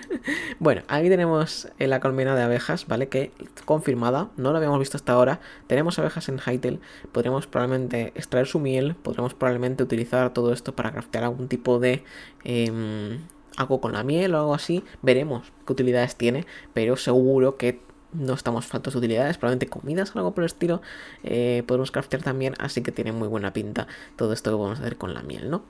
[0.59, 3.09] bueno, aquí tenemos la colmena de abejas, ¿vale?
[3.09, 3.31] Que
[3.65, 5.39] confirmada, no lo habíamos visto hasta ahora.
[5.67, 6.79] Tenemos abejas en Hytale,
[7.11, 12.03] podremos probablemente extraer su miel, podremos probablemente utilizar todo esto para craftear algún tipo de...
[12.43, 13.19] Em,
[13.57, 14.83] algo con la miel o algo así.
[15.01, 17.81] Veremos qué utilidades tiene, pero seguro que
[18.13, 20.81] no estamos faltos de utilidades, probablemente comidas o algo por el estilo.
[21.23, 24.97] Eh, podemos craftear también, así que tiene muy buena pinta todo esto que podemos hacer
[24.97, 25.63] con la miel, ¿no?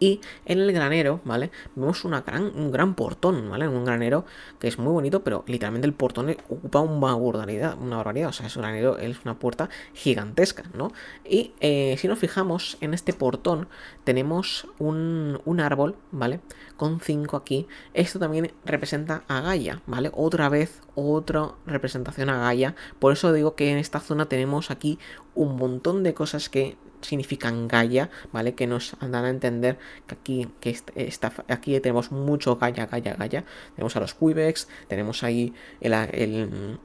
[0.00, 1.50] Y en el granero, ¿vale?
[1.74, 3.66] Vemos una gran, un gran portón, ¿vale?
[3.66, 4.24] Un granero
[4.60, 8.28] que es muy bonito, pero literalmente el portón ocupa una barbaridad, una barbaridad.
[8.28, 10.92] O sea, es un granero, es una puerta gigantesca, ¿no?
[11.28, 13.68] Y eh, si nos fijamos en este portón,
[14.04, 16.40] tenemos un, un árbol, ¿vale?
[16.76, 17.66] Con 5 aquí.
[17.92, 20.10] Esto también representa a Gaia, ¿vale?
[20.14, 22.76] Otra vez, otra representación a Gaia.
[22.98, 24.98] Por eso digo que en esta zona tenemos aquí
[25.34, 28.54] un montón de cosas que significan Gaia, ¿vale?
[28.54, 33.44] Que nos dan a entender que aquí, que está, aquí tenemos mucho Gaia, Gaia, Gaia.
[33.74, 36.78] Tenemos a los Quibex, tenemos ahí el,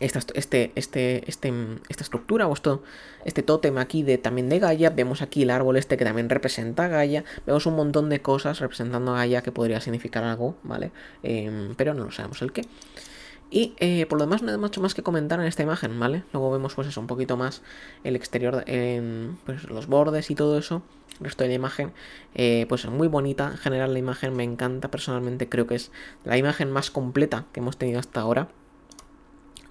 [0.00, 1.52] esta, este, este, este,
[1.88, 2.82] esta estructura o esto,
[3.24, 4.90] este tótem aquí de, también de Gaia.
[4.90, 7.24] Vemos aquí el árbol este que también representa Gaia.
[7.46, 10.90] Vemos un montón de cosas representando a Gaia que podría significar algo, ¿vale?
[11.22, 12.62] Em, pero no lo sabemos el qué.
[13.54, 16.24] Y eh, por lo demás no hay mucho más que comentar en esta imagen, ¿vale?
[16.32, 17.60] Luego vemos pues eso, un poquito más
[18.02, 20.82] el exterior, en, pues los bordes y todo eso.
[21.18, 21.92] El resto de la imagen,
[22.34, 23.50] eh, pues es muy bonita.
[23.50, 25.50] En general la imagen me encanta personalmente.
[25.50, 25.92] Creo que es
[26.24, 28.48] la imagen más completa que hemos tenido hasta ahora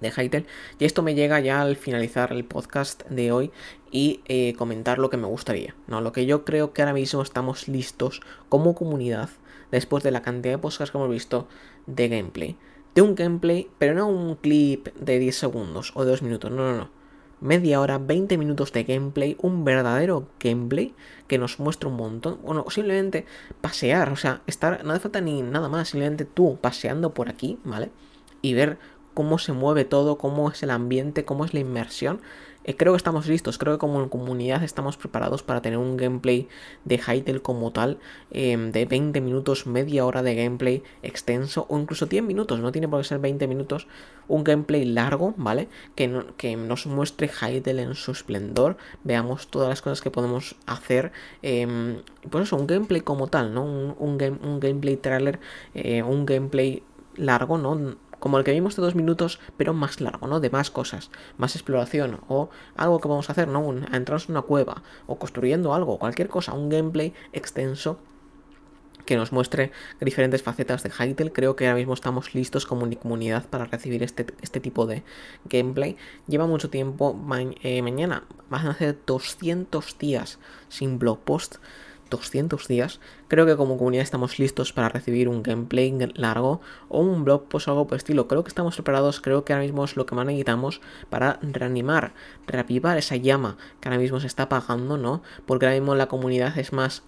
[0.00, 0.46] de Hytale.
[0.78, 3.50] Y esto me llega ya al finalizar el podcast de hoy
[3.90, 5.74] y eh, comentar lo que me gustaría.
[5.88, 6.00] ¿no?
[6.00, 9.30] Lo que yo creo que ahora mismo estamos listos como comunidad,
[9.72, 11.48] después de la cantidad de podcasts que hemos visto
[11.86, 12.56] de gameplay
[12.94, 16.70] de un gameplay, pero no un clip de 10 segundos o de 2 minutos, no,
[16.70, 16.90] no, no.
[17.40, 20.94] Media hora, 20 minutos de gameplay, un verdadero gameplay
[21.26, 22.38] que nos muestra un montón.
[22.42, 23.26] Bueno, simplemente
[23.60, 27.58] pasear, o sea, estar, no hace falta ni nada más, simplemente tú paseando por aquí,
[27.64, 27.90] ¿vale?
[28.42, 28.78] Y ver
[29.14, 32.20] cómo se mueve todo, cómo es el ambiente, cómo es la inmersión.
[32.64, 36.48] Eh, creo que estamos listos, creo que como comunidad estamos preparados para tener un gameplay
[36.84, 37.98] de Hytale como tal,
[38.30, 42.86] em, de 20 minutos, media hora de gameplay extenso, o incluso 10 minutos, no tiene
[42.88, 43.88] por qué ser 20 minutos,
[44.28, 45.68] un gameplay largo, ¿vale?
[45.96, 51.10] Que, que nos muestre Hytale en su esplendor, veamos todas las cosas que podemos hacer,
[51.42, 51.66] eh,
[52.30, 53.64] pues eso, un gameplay como tal, ¿no?
[53.64, 55.40] Un, un gameplay trailer,
[55.74, 56.82] eh, un gameplay
[57.16, 57.96] largo, ¿no?
[58.22, 60.38] Como el que vimos de dos minutos, pero más largo, ¿no?
[60.38, 63.58] De más cosas, más exploración, o algo que vamos a hacer, ¿no?
[63.58, 67.98] Un, entrarnos en una cueva, o construyendo algo, cualquier cosa, un gameplay extenso
[69.04, 71.32] que nos muestre diferentes facetas de Hytale.
[71.32, 75.02] Creo que ahora mismo estamos listos como comunidad para recibir este, este tipo de
[75.46, 75.96] gameplay.
[76.28, 77.18] Lleva mucho tiempo,
[77.64, 81.56] eh, mañana van a hacer 200 días sin blog post.
[82.12, 87.24] 200 días, creo que como comunidad estamos listos para recibir un gameplay largo o un
[87.24, 88.28] blog post o algo por estilo.
[88.28, 92.12] Creo que estamos preparados, creo que ahora mismo es lo que más necesitamos para reanimar,
[92.46, 95.22] reavivar esa llama que ahora mismo se está apagando, ¿no?
[95.46, 97.02] Porque ahora mismo la comunidad es más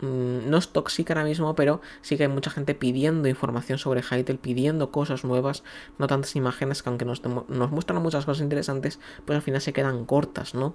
[0.00, 4.02] mm, no es tóxica ahora mismo, pero sí que hay mucha gente pidiendo información sobre
[4.02, 5.64] Hytale, pidiendo cosas nuevas,
[5.98, 9.72] no tantas imágenes que aunque nos, nos muestran muchas cosas interesantes, pues al final se
[9.72, 10.74] quedan cortas, ¿no?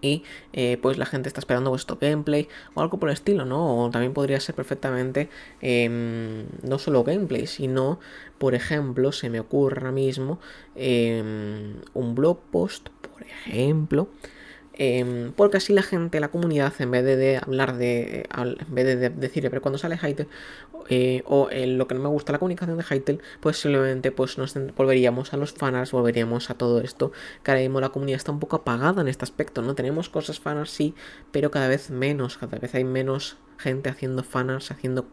[0.00, 3.84] Y eh, pues la gente está esperando vuestro gameplay o algo por el estilo, ¿no?
[3.84, 5.28] O también podría ser perfectamente
[5.60, 7.98] em, no solo gameplay, sino,
[8.38, 10.38] por ejemplo, se me ocurre ahora mismo
[10.74, 14.08] em, un blog post, por ejemplo,
[14.78, 18.28] Em, porque así la gente, la comunidad, en vez de, hablar de.
[18.36, 20.28] En vez de, decir, pero cuando sale Hytale,
[20.88, 24.54] eh, o lo que no me gusta la comunicación de Hytale, pues simplemente pues nos
[24.76, 27.12] volveríamos a los fanarts, volveríamos a todo esto.
[27.42, 29.74] Que ahora mismo la comunidad está un poco apagada en este aspecto, ¿no?
[29.74, 30.94] Tenemos cosas fanarts, sí,
[31.32, 35.06] pero cada vez menos, cada vez hay menos gente haciendo fanarts, haciendo.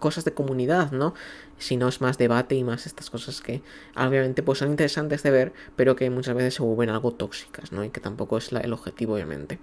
[0.00, 1.14] Cosas de comunidad, ¿no?
[1.58, 3.62] Si no es más debate y más estas cosas que
[3.94, 7.84] obviamente pues son interesantes de ver, pero que muchas veces se vuelven algo tóxicas, ¿no?
[7.84, 9.58] Y que tampoco es el objetivo, obviamente.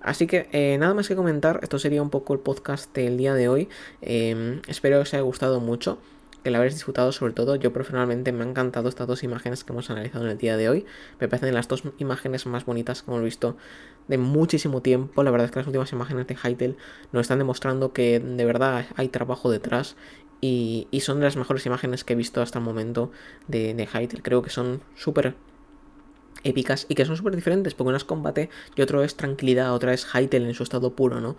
[0.00, 3.34] Así que eh, nada más que comentar, esto sería un poco el podcast del día
[3.34, 3.68] de hoy.
[4.00, 5.98] Em, espero que os haya gustado mucho
[6.42, 7.56] que la habréis disfrutado sobre todo.
[7.56, 10.68] Yo personalmente me han encantado estas dos imágenes que hemos analizado en el día de
[10.68, 10.86] hoy.
[11.20, 13.56] Me parecen las dos imágenes más bonitas que hemos visto
[14.08, 15.22] de muchísimo tiempo.
[15.22, 16.76] La verdad es que las últimas imágenes de Hytale
[17.12, 19.96] nos están demostrando que de verdad hay trabajo detrás.
[20.44, 23.12] Y, son de las mejores imágenes que he visto hasta el momento
[23.46, 24.22] de, de Hytale.
[24.22, 25.36] Creo que son súper
[26.44, 29.94] épicas y que son súper diferentes, porque una es combate y otro es tranquilidad, otra
[29.94, 31.36] es Hytale en su estado puro, ¿no?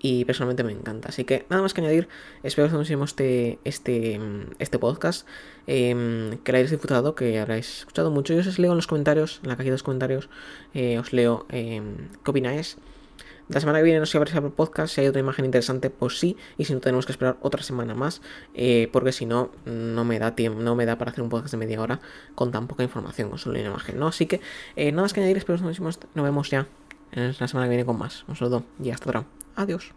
[0.00, 1.08] Y personalmente me encanta.
[1.08, 2.08] Así que nada más que añadir.
[2.42, 4.20] Espero que os este, este,
[4.58, 5.26] este podcast.
[5.66, 8.34] Em, que lo hayáis disfrutado, que habréis escuchado mucho.
[8.34, 10.28] Yo os leo en los comentarios, en la cajita de los comentarios.
[10.74, 12.76] Eh, os leo em, qué opináis.
[13.48, 16.18] La semana que viene no sé si habrá podcast, si hay otra imagen interesante, pues
[16.18, 18.20] sí, y si no tenemos que esperar otra semana más,
[18.52, 21.52] eh, porque si no, no me da tiempo, no me da para hacer un podcast
[21.52, 21.98] de media hora
[22.34, 24.08] con tan poca información, con solo una imagen, ¿no?
[24.08, 24.42] Así que
[24.76, 26.66] eh, nada más que añadir, espero que nos vemos ya
[27.12, 28.24] la semana que viene con más.
[28.28, 29.37] Un saludo y hasta ahora.
[29.58, 29.92] Adiós.